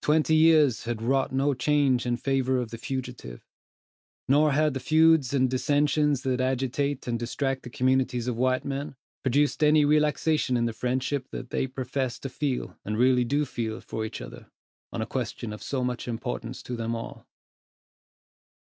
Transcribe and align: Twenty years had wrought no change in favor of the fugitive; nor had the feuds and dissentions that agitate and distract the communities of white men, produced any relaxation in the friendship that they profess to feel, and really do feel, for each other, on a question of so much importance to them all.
Twenty 0.00 0.36
years 0.36 0.84
had 0.84 1.02
wrought 1.02 1.32
no 1.34 1.52
change 1.52 2.06
in 2.06 2.16
favor 2.16 2.56
of 2.62 2.70
the 2.70 2.78
fugitive; 2.78 3.44
nor 4.26 4.52
had 4.52 4.72
the 4.72 4.80
feuds 4.80 5.34
and 5.34 5.50
dissentions 5.50 6.22
that 6.22 6.40
agitate 6.40 7.06
and 7.06 7.18
distract 7.18 7.62
the 7.64 7.68
communities 7.68 8.26
of 8.26 8.36
white 8.38 8.64
men, 8.64 8.96
produced 9.22 9.62
any 9.62 9.84
relaxation 9.84 10.56
in 10.56 10.64
the 10.64 10.72
friendship 10.72 11.28
that 11.30 11.50
they 11.50 11.66
profess 11.66 12.18
to 12.20 12.30
feel, 12.30 12.78
and 12.86 12.96
really 12.96 13.22
do 13.26 13.44
feel, 13.44 13.82
for 13.82 14.06
each 14.06 14.22
other, 14.22 14.50
on 14.94 15.02
a 15.02 15.06
question 15.06 15.52
of 15.52 15.62
so 15.62 15.84
much 15.84 16.08
importance 16.08 16.62
to 16.62 16.74
them 16.74 16.96
all. 16.96 17.26